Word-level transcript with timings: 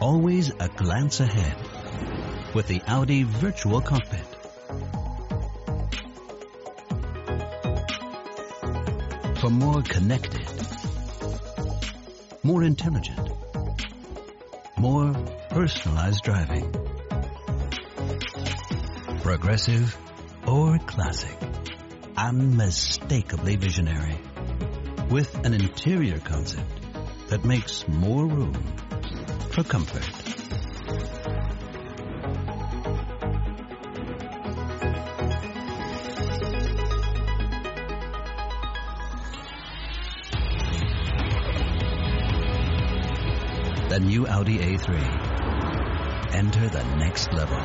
Always 0.00 0.50
a 0.58 0.66
glance 0.68 1.20
ahead 1.20 1.56
with 2.54 2.66
the 2.68 2.80
Audi 2.86 3.22
Virtual 3.22 3.82
Cockpit. 3.82 4.24
For 9.40 9.50
more 9.50 9.82
connected, 9.82 10.48
more 12.42 12.64
intelligent, 12.64 13.28
more 14.78 15.12
personalized 15.50 16.22
driving. 16.24 16.72
Progressive 19.20 19.94
or 20.46 20.78
classic. 20.78 21.36
Unmistakably 22.16 23.56
visionary. 23.56 24.18
With 25.10 25.34
an 25.44 25.52
interior 25.52 26.20
concept 26.20 27.28
that 27.28 27.44
makes 27.44 27.86
more 27.86 28.24
room 28.24 28.79
for 29.50 29.64
comfort. 29.64 30.04
The 43.88 43.98
new 43.98 44.26
Audi 44.28 44.58
A3. 44.58 46.34
Enter 46.34 46.68
the 46.68 46.84
next 46.96 47.32
level. 47.32 47.58